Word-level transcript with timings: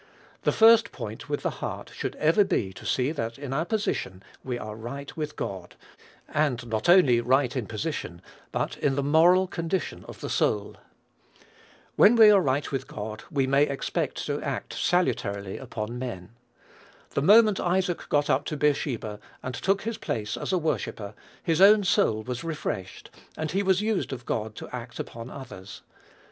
The 0.45 0.51
first 0.51 0.91
point 0.91 1.29
with 1.29 1.43
the 1.43 1.51
heart 1.61 1.91
should 1.93 2.15
ever 2.15 2.43
be 2.43 2.73
to 2.73 2.87
see 2.87 3.11
that 3.11 3.37
in 3.37 3.53
our 3.53 3.65
position 3.65 4.23
we 4.43 4.57
are 4.57 4.75
right 4.75 5.15
with 5.15 5.35
God, 5.35 5.75
and 6.27 6.65
not 6.65 6.89
only 6.89 7.21
right 7.21 7.55
in 7.55 7.67
position, 7.67 8.19
but 8.51 8.77
in 8.77 8.95
the 8.95 9.03
moral 9.03 9.45
condition 9.45 10.03
of 10.07 10.19
the 10.21 10.27
soul. 10.27 10.77
When 11.97 12.15
we 12.15 12.31
are 12.31 12.41
right 12.41 12.71
with 12.71 12.87
God, 12.87 13.25
we 13.29 13.45
may 13.45 13.65
expect 13.67 14.25
to 14.25 14.41
act 14.41 14.73
salutarily 14.73 15.59
upon 15.59 15.99
men. 15.99 16.31
The 17.11 17.21
moment 17.21 17.59
Isaac 17.59 18.09
got 18.09 18.27
up 18.27 18.43
to 18.45 18.57
Beersheba, 18.57 19.19
and 19.43 19.53
took 19.53 19.83
his 19.83 19.99
place 19.99 20.35
as 20.35 20.51
a 20.51 20.57
worshipper, 20.57 21.13
his 21.43 21.61
own 21.61 21.83
soul 21.83 22.23
was 22.23 22.43
refreshed, 22.43 23.11
and 23.37 23.51
he 23.51 23.61
was 23.61 23.83
used 23.83 24.11
of 24.11 24.25
God 24.25 24.55
to 24.55 24.75
act 24.75 24.99
upon 24.99 25.29
others. 25.29 25.83